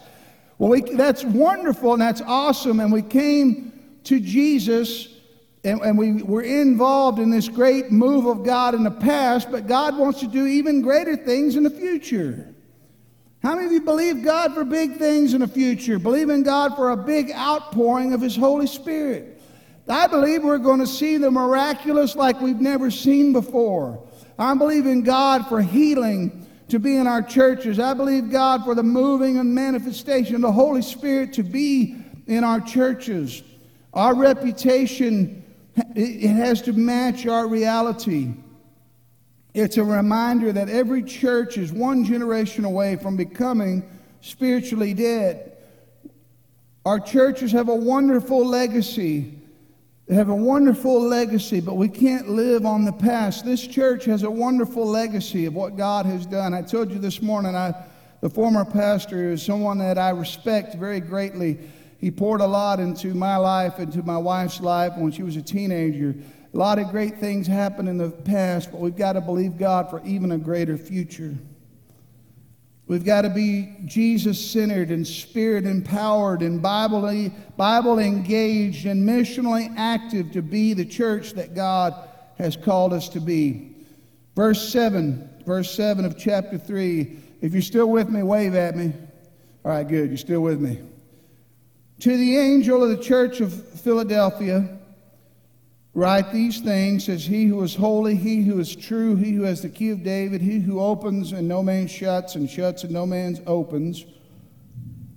[0.59, 3.73] Well, we, that's wonderful and that's awesome, and we came
[4.05, 5.09] to Jesus
[5.65, 9.67] and, and we were involved in this great move of God in the past, but
[9.67, 12.55] God wants to do even greater things in the future.
[13.43, 15.99] How many of you believe God for big things in the future?
[15.99, 19.41] Believe in God for a big outpouring of His Holy Spirit.
[19.89, 24.07] I believe we're going to see the miraculous like we've never seen before.
[24.39, 26.44] I believe in God for healing
[26.75, 27.79] to be in our churches.
[27.79, 31.95] I believe God for the moving and manifestation of the Holy Spirit to be
[32.27, 33.45] in our churches.
[33.93, 35.45] Our reputation
[35.95, 38.35] it has to match our reality.
[39.55, 43.89] It's a reminder that every church is one generation away from becoming
[44.21, 45.57] spiritually dead.
[46.85, 49.33] Our churches have a wonderful legacy.
[50.07, 53.45] They have a wonderful legacy, but we can't live on the past.
[53.45, 56.53] This church has a wonderful legacy of what God has done.
[56.53, 57.73] I told you this morning, I,
[58.21, 61.59] the former pastor is someone that I respect very greatly.
[61.99, 65.43] He poured a lot into my life, into my wife's life when she was a
[65.43, 66.15] teenager.
[66.53, 69.89] A lot of great things happened in the past, but we've got to believe God
[69.89, 71.35] for even a greater future.
[72.87, 79.73] We've got to be Jesus centered and spirit empowered and Bible, Bible engaged and missionally
[79.77, 81.95] active to be the church that God
[82.37, 83.75] has called us to be.
[84.37, 87.17] Verse 7, verse 7 of chapter 3.
[87.41, 88.93] If you're still with me, wave at me.
[89.65, 90.09] All right, good.
[90.09, 90.81] You're still with me.
[92.01, 94.79] To the angel of the church of Philadelphia,
[95.97, 99.63] Write these things, says he who is holy, he who is true, he who has
[99.63, 103.07] the key of David, he who opens and no man shuts, and shuts and no
[103.07, 104.05] man opens.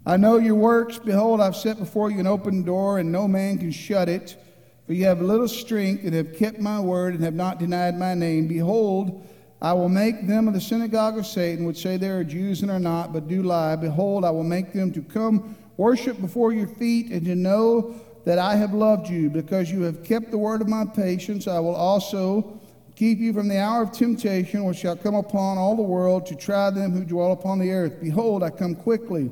[0.05, 0.99] I know your works.
[0.99, 4.37] Behold, I've set before you an open door, and no man can shut it.
[4.85, 8.13] For you have little strength, and have kept my word, and have not denied my
[8.13, 8.47] name.
[8.47, 9.27] Behold,
[9.59, 12.69] I will make them of the synagogue of Satan, which say they are Jews and
[12.69, 13.75] are not, but do lie.
[13.75, 17.95] Behold, I will make them to come worship before your feet, and to know
[18.27, 19.29] that I have loved you.
[19.29, 22.59] Because you have kept the word of my patience, I will also
[22.93, 26.35] keep you from the hour of temptation which shall come upon all the world to
[26.35, 28.01] try them who dwell upon the earth.
[28.01, 29.31] Behold, I come quickly.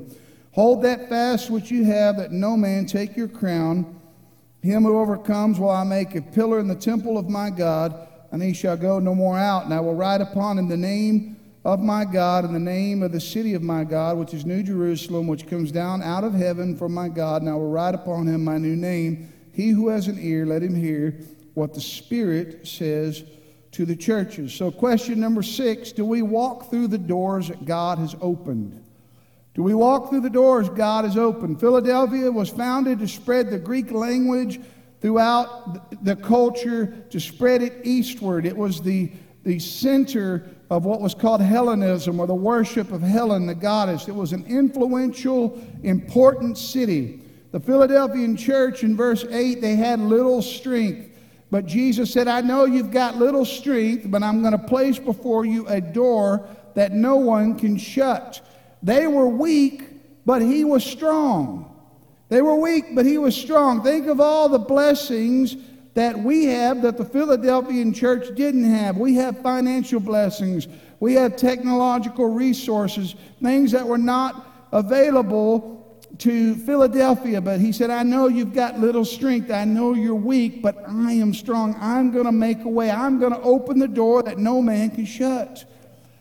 [0.52, 4.00] Hold that fast which you have, that no man take your crown.
[4.62, 8.42] Him who overcomes will I make a pillar in the temple of my God, and
[8.42, 9.66] he shall go no more out.
[9.66, 11.35] And I will write upon him the name
[11.66, 14.62] of my God in the name of the city of my God, which is New
[14.62, 18.28] Jerusalem, which comes down out of heaven from my God, and I will write upon
[18.28, 19.32] him my new name.
[19.52, 21.18] He who has an ear, let him hear
[21.54, 23.24] what the Spirit says
[23.72, 24.54] to the churches.
[24.54, 28.84] So, question number six Do we walk through the doors that God has opened?
[29.54, 31.58] Do we walk through the doors God has opened?
[31.58, 34.60] Philadelphia was founded to spread the Greek language
[35.00, 38.46] throughout the culture, to spread it eastward.
[38.46, 39.10] It was the,
[39.42, 44.08] the center of what was called Hellenism or the worship of Helen, the goddess.
[44.08, 47.22] It was an influential, important city.
[47.52, 51.10] The Philadelphian church in verse 8, they had little strength.
[51.50, 55.44] But Jesus said, I know you've got little strength, but I'm going to place before
[55.44, 58.40] you a door that no one can shut.
[58.82, 59.84] They were weak,
[60.26, 61.72] but he was strong.
[62.28, 63.84] They were weak, but he was strong.
[63.84, 65.56] Think of all the blessings
[65.96, 68.98] that we have that the Philadelphian church didn't have.
[68.98, 70.68] We have financial blessings,
[71.00, 77.40] we have technological resources, things that were not available to Philadelphia.
[77.40, 79.50] But he said, I know you've got little strength.
[79.50, 81.74] I know you're weak, but I am strong.
[81.80, 82.90] I'm going to make a way.
[82.90, 85.64] I'm going to open the door that no man can shut.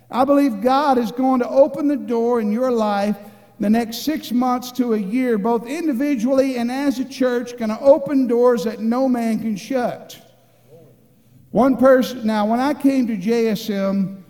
[0.10, 3.18] I believe God is going to open the door in your life
[3.60, 7.80] the next six months to a year, both individually and as a church, going to
[7.80, 10.20] open doors that no man can shut.
[11.52, 14.22] One person, now, when I came to JSM,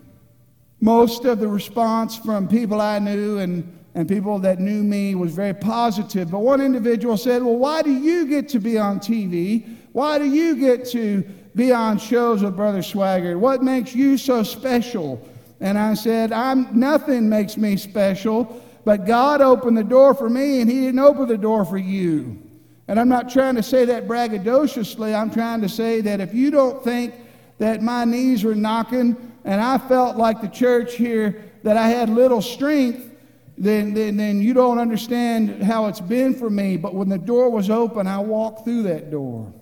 [0.80, 5.32] most of the response from people I knew and, and people that knew me was
[5.32, 6.30] very positive.
[6.30, 9.76] But one individual said, Well, why do you get to be on TV?
[9.90, 11.22] Why do you get to
[11.56, 13.38] be on shows with Brother Swaggart?
[13.38, 15.26] What makes you so special?
[15.60, 18.62] And I said, I'm nothing makes me special.
[18.86, 22.40] But God opened the door for me, and He didn't open the door for you.
[22.86, 25.12] And I'm not trying to say that braggadociously.
[25.12, 27.12] I'm trying to say that if you don't think
[27.58, 32.08] that my knees were knocking and I felt like the church here that I had
[32.08, 33.12] little strength,
[33.58, 36.76] then, then, then you don't understand how it's been for me.
[36.76, 39.52] But when the door was open, I walked through that door.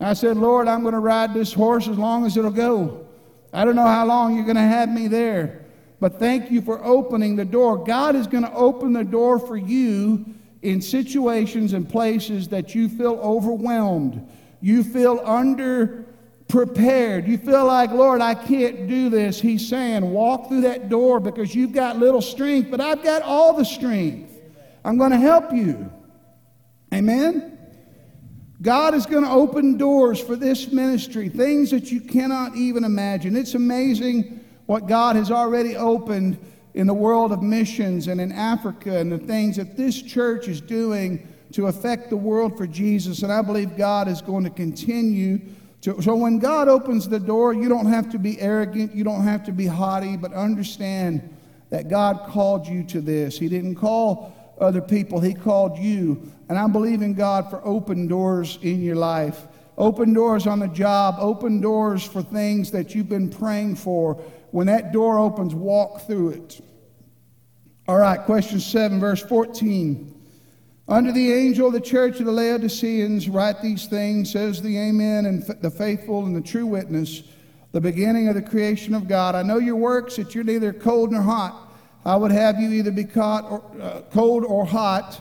[0.00, 3.06] I said, Lord, I'm going to ride this horse as long as it'll go.
[3.54, 5.64] I don't know how long you're going to have me there.
[6.00, 7.84] But thank you for opening the door.
[7.84, 10.24] God is going to open the door for you
[10.62, 14.26] in situations and places that you feel overwhelmed.
[14.60, 16.06] You feel under
[16.48, 17.28] prepared.
[17.28, 19.40] You feel like, Lord, I can't do this.
[19.40, 23.54] He's saying, walk through that door because you've got little strength, but I've got all
[23.54, 24.32] the strength.
[24.84, 25.90] I'm going to help you.
[26.92, 27.58] Amen?
[28.60, 33.36] God is going to open doors for this ministry, things that you cannot even imagine.
[33.36, 36.38] It's amazing what God has already opened
[36.74, 40.60] in the world of missions and in Africa and the things that this church is
[40.60, 43.24] doing to affect the world for Jesus.
[43.24, 45.40] And I believe God is going to continue
[45.80, 46.00] to.
[46.00, 49.42] So when God opens the door, you don't have to be arrogant, you don't have
[49.46, 51.36] to be haughty, but understand
[51.70, 53.36] that God called you to this.
[53.36, 56.30] He didn't call other people, He called you.
[56.48, 59.48] And I believe in God for open doors in your life.
[59.76, 64.66] Open doors on the job, open doors for things that you've been praying for when
[64.66, 66.60] that door opens, walk through it.
[67.88, 70.14] All right, question 7, verse 14.
[70.88, 75.26] Under the angel of the church of the Laodiceans, write these things, says the Amen
[75.26, 77.22] and the faithful and the true witness,
[77.72, 79.36] the beginning of the creation of God.
[79.36, 81.72] I know your works, that you're neither cold nor hot.
[82.04, 85.20] I would have you either be caught or, uh, cold or hot.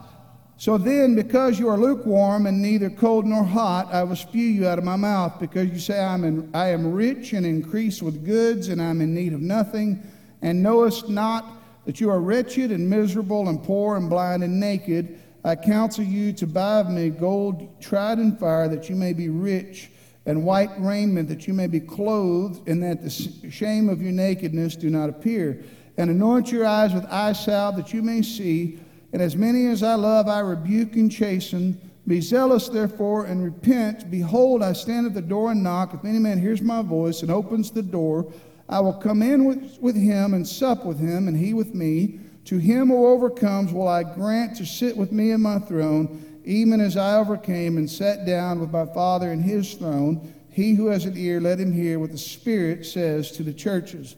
[0.59, 4.67] So then, because you are lukewarm and neither cold nor hot, I will spew you
[4.67, 8.25] out of my mouth, because you say, I'm in, I am rich and increase with
[8.25, 10.03] goods, and I'm in need of nothing,
[10.41, 11.45] and knowest not
[11.85, 15.17] that you are wretched and miserable and poor and blind and naked.
[15.45, 19.29] I counsel you to buy of me gold tried in fire, that you may be
[19.29, 19.89] rich,
[20.25, 23.09] and white raiment, that you may be clothed, and that the
[23.49, 25.63] shame of your nakedness do not appear.
[25.95, 28.79] And anoint your eyes with eye salve, that you may see.
[29.11, 31.79] And as many as I love, I rebuke and chasten.
[32.07, 34.09] Be zealous, therefore, and repent.
[34.09, 35.93] Behold, I stand at the door and knock.
[35.93, 38.31] If any man hears my voice and opens the door,
[38.67, 42.19] I will come in with, with him and sup with him, and he with me.
[42.45, 46.81] To him who overcomes will I grant to sit with me in my throne, even
[46.81, 50.33] as I overcame and sat down with my Father in his throne.
[50.49, 54.15] He who has an ear, let him hear what the Spirit says to the churches.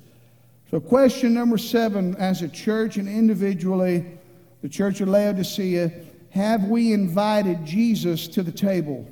[0.70, 4.06] So, question number seven as a church and individually,
[4.62, 5.92] the church of Laodicea,
[6.30, 9.08] have we invited Jesus to the table?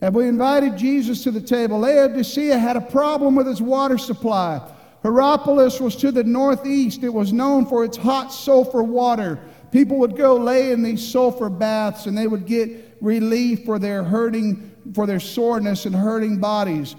[0.00, 1.80] Have we invited Jesus to the table?
[1.80, 4.60] Laodicea had a problem with its water supply.
[5.02, 7.02] Hierapolis was to the northeast.
[7.02, 9.38] It was known for its hot sulfur water.
[9.70, 14.04] People would go lay in these sulfur baths and they would get relief for their
[14.04, 16.94] hurting, for their soreness and hurting bodies.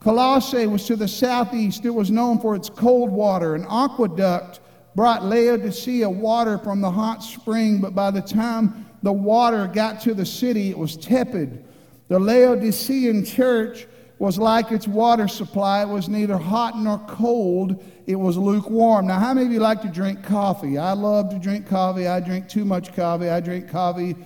[0.00, 1.84] Colossae was to the southeast.
[1.84, 3.54] It was known for its cold water.
[3.54, 4.60] An aqueduct
[4.94, 10.14] brought Laodicea water from the hot spring, but by the time the water got to
[10.14, 11.64] the city, it was tepid.
[12.08, 13.86] The Laodicean church
[14.18, 15.82] was like its water supply.
[15.82, 17.82] It was neither hot nor cold.
[18.06, 19.06] It was lukewarm.
[19.06, 20.76] Now, how many of you like to drink coffee?
[20.76, 22.06] I love to drink coffee.
[22.06, 23.30] I drink too much coffee.
[23.30, 24.16] I drink coffee,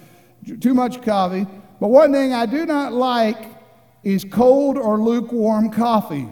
[0.60, 1.46] too much coffee.
[1.78, 3.50] But one thing I do not like
[4.02, 6.28] is cold or lukewarm coffee.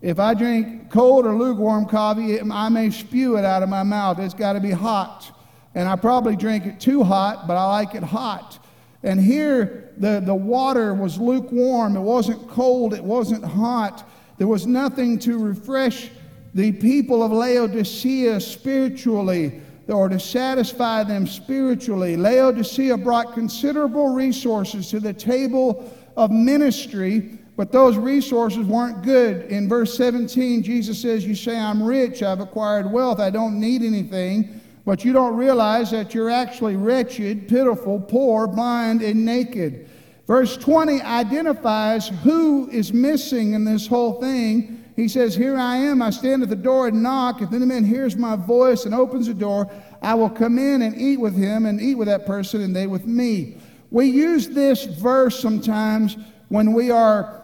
[0.00, 4.18] If I drink cold or lukewarm coffee, I may spew it out of my mouth.
[4.20, 5.30] It's got to be hot.
[5.74, 8.64] And I probably drink it too hot, but I like it hot.
[9.02, 11.96] And here, the, the water was lukewarm.
[11.96, 12.94] It wasn't cold.
[12.94, 14.08] It wasn't hot.
[14.38, 16.10] There was nothing to refresh
[16.54, 22.16] the people of Laodicea spiritually or to satisfy them spiritually.
[22.16, 29.50] Laodicea brought considerable resources to the table of ministry, but those resources weren't good.
[29.50, 33.82] In verse 17, Jesus says, You say, I'm rich, I've acquired wealth, I don't need
[33.82, 34.60] anything.
[34.86, 39.90] But you don't realize that you're actually wretched, pitiful, poor, blind, and naked.
[40.28, 44.84] Verse 20 identifies who is missing in this whole thing.
[44.94, 47.42] He says, Here I am, I stand at the door and knock.
[47.42, 49.68] If any man hears my voice and opens the door,
[50.00, 52.86] I will come in and eat with him and eat with that person and they
[52.86, 53.56] with me.
[53.90, 56.16] We use this verse sometimes
[56.50, 57.38] when we are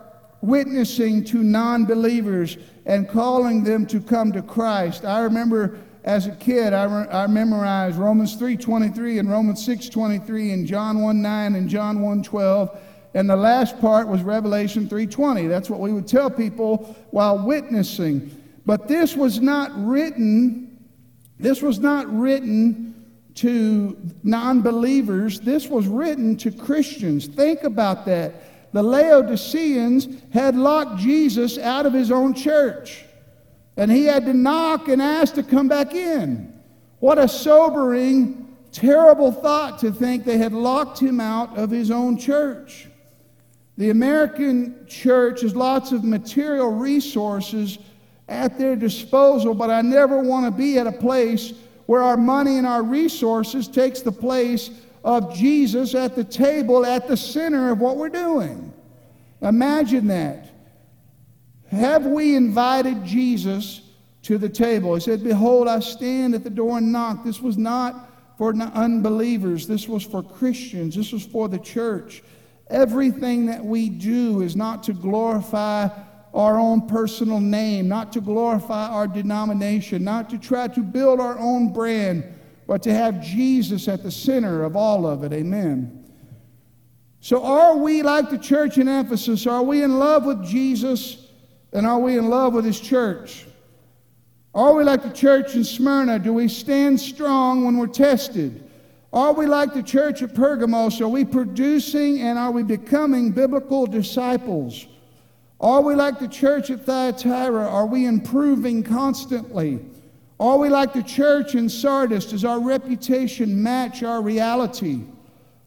[0.45, 5.05] witnessing to non believers and calling them to come to Christ.
[5.05, 10.67] I remember as a kid, I, re- I memorized Romans 3.23 and Romans 6.23 and
[10.67, 12.79] John 1.9 and John 1.12.
[13.15, 15.49] And the last part was Revelation 3.20.
[15.49, 18.31] That's what we would tell people while witnessing.
[18.67, 20.85] But this was not written,
[21.39, 22.95] this was not written
[23.37, 25.41] to non-believers.
[25.41, 27.27] This was written to Christians.
[27.27, 28.35] Think about that.
[28.75, 33.05] The Laodiceans had locked Jesus out of his own church.
[33.77, 36.53] And he had to knock and ask to come back in.
[36.99, 42.19] What a sobering, terrible thought to think they had locked him out of his own
[42.19, 42.89] church.
[43.79, 47.79] The American church has lots of material resources
[48.29, 51.53] at their disposal, but I never want to be at a place
[51.87, 54.71] where our money and our resources takes the place
[55.05, 58.73] of Jesus at the table at the center of what we're doing.
[59.43, 60.49] Imagine that.
[61.71, 63.83] Have we invited Jesus
[64.23, 64.95] to the table?
[64.95, 67.23] He said, Behold, I stand at the door and knock.
[67.23, 72.23] This was not for unbelievers, this was for Christians, this was for the church.
[72.69, 75.89] Everything that we do is not to glorify
[76.33, 81.39] our own personal name, not to glorify our denomination, not to try to build our
[81.39, 82.25] own brand,
[82.67, 85.33] but to have Jesus at the center of all of it.
[85.33, 86.05] Amen.
[87.21, 89.47] So, are we like the church in Ephesus?
[89.47, 91.29] Are we in love with Jesus?
[91.73, 93.47] And are we in love with His church?
[94.55, 96.19] Are we like the church in Smyrna?
[96.19, 98.71] Do we stand strong when we're tested?
[99.13, 101.01] Are we like the church at Pergamos?
[101.01, 104.87] Are we producing and are we becoming biblical disciples?
[105.61, 107.67] Are we like the church at Thyatira?
[107.67, 109.81] Are we improving constantly?
[110.41, 112.27] Are we like the church in Sardis?
[112.27, 115.03] Does our reputation match our reality?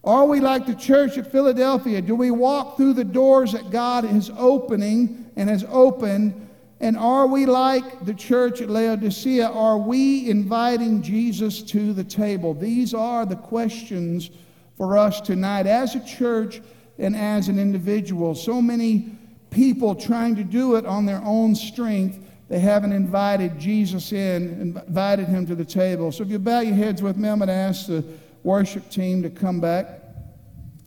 [0.04, 2.02] Are we like the church at Philadelphia?
[2.02, 6.48] Do we walk through the doors that God is opening and has opened?
[6.80, 9.50] And are we like the church at Laodicea?
[9.50, 12.54] Are we inviting Jesus to the table?
[12.54, 14.30] These are the questions
[14.78, 16.62] for us tonight as a church
[17.00, 18.36] and as an individual.
[18.36, 19.12] So many
[19.50, 22.20] people trying to do it on their own strength.
[22.50, 26.12] They haven't invited Jesus in, invited him to the table.
[26.12, 28.06] So if you bow your heads with me, I'm going to ask the
[28.44, 30.02] worship team to come back.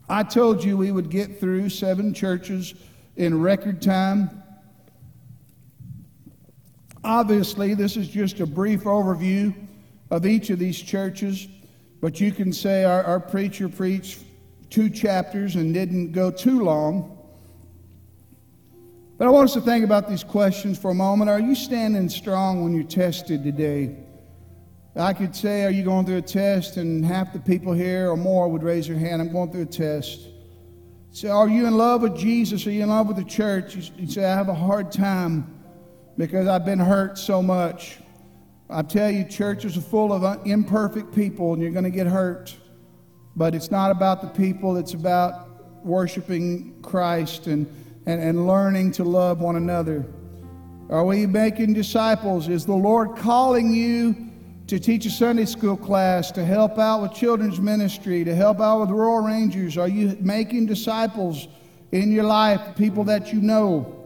[0.08, 2.74] I told you we would get through seven churches
[3.16, 4.42] in record time.
[7.04, 9.54] Obviously, this is just a brief overview
[10.10, 11.46] of each of these churches,
[12.00, 14.20] but you can say our, our preacher preached
[14.70, 17.18] two chapters and didn't go too long.
[19.20, 21.28] But I want us to think about these questions for a moment.
[21.28, 23.94] Are you standing strong when you're tested today?
[24.96, 26.78] I could say, Are you going through a test?
[26.78, 29.20] And half the people here or more would raise their hand.
[29.20, 30.28] I'm going through a test.
[31.10, 32.66] So, are you in love with Jesus?
[32.66, 33.76] Are you in love with the church?
[33.98, 35.54] You say, I have a hard time
[36.16, 37.98] because I've been hurt so much.
[38.70, 42.56] I tell you, churches are full of imperfect people and you're going to get hurt.
[43.36, 47.66] But it's not about the people, it's about worshiping Christ and,
[48.10, 50.04] and, and learning to love one another.
[50.88, 52.48] Are we making disciples?
[52.48, 54.16] Is the Lord calling you
[54.66, 58.80] to teach a Sunday school class, to help out with children's ministry, to help out
[58.80, 59.78] with Royal Rangers?
[59.78, 61.46] Are you making disciples
[61.92, 63.96] in your life, people that you know?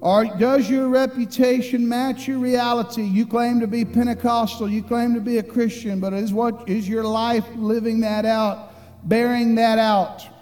[0.00, 3.02] Or does your reputation match your reality?
[3.02, 6.86] You claim to be Pentecostal, you claim to be a Christian, but is what is
[6.86, 10.35] your life living that out, bearing that out?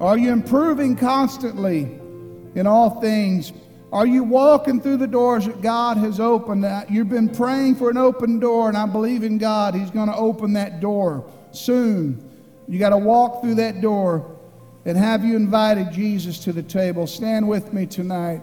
[0.00, 1.82] Are you improving constantly
[2.54, 3.52] in all things?
[3.92, 6.66] Are you walking through the doors that God has opened?
[6.90, 9.74] You've been praying for an open door, and I believe in God.
[9.74, 12.28] He's going to open that door soon.
[12.66, 14.36] You got to walk through that door.
[14.84, 17.06] And have you invited Jesus to the table?
[17.06, 18.40] Stand with me tonight.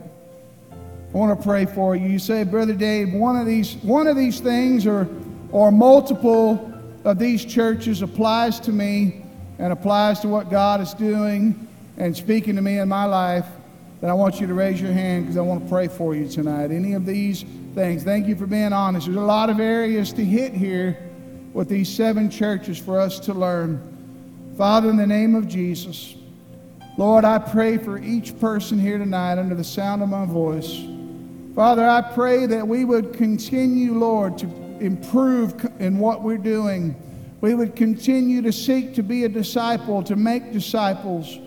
[0.71, 2.07] I want to pray for you.
[2.07, 5.09] You say, Brother Dave, one of these, one of these things or,
[5.51, 6.73] or multiple
[7.03, 9.21] of these churches applies to me
[9.61, 13.45] and applies to what God is doing and speaking to me in my life
[14.01, 16.27] then I want you to raise your hand because I want to pray for you
[16.27, 16.71] tonight.
[16.71, 17.45] Any of these
[17.75, 18.03] things.
[18.03, 19.05] Thank you for being honest.
[19.05, 20.97] There's a lot of areas to hit here
[21.53, 24.55] with these seven churches for us to learn.
[24.57, 26.15] Father, in the name of Jesus,
[26.97, 30.83] Lord, I pray for each person here tonight under the sound of my voice.
[31.55, 34.47] Father, I pray that we would continue, Lord, to
[34.79, 36.95] improve in what we're doing.
[37.41, 41.39] We would continue to seek to be a disciple, to make disciples.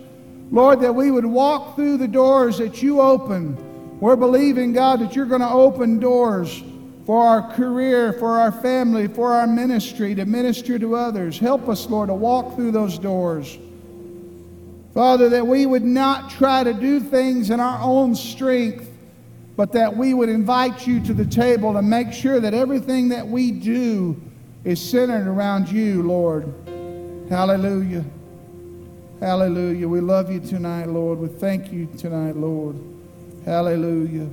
[0.51, 3.57] Lord, that we would walk through the doors that you open.
[4.01, 6.61] We're believing, God, that you're going to open doors
[7.05, 11.39] for our career, for our family, for our ministry, to minister to others.
[11.39, 13.57] Help us, Lord, to walk through those doors.
[14.93, 18.89] Father, that we would not try to do things in our own strength,
[19.55, 23.27] but that we would invite you to the table to make sure that everything that
[23.27, 24.21] we do
[24.65, 26.51] is centered around you, Lord.
[27.29, 28.03] Hallelujah.
[29.19, 29.87] Hallelujah.
[29.87, 31.19] We love you tonight, Lord.
[31.19, 32.75] We thank you tonight, Lord.
[33.45, 34.27] Hallelujah.